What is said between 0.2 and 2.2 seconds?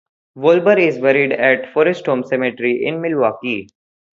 Wallber is buried at Forest